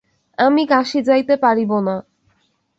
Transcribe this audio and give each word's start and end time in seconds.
আমি 0.37 0.63
কাশী 0.67 0.99
যাইতে 1.03 1.33
পারিব 1.37 1.71
না। 1.79 1.95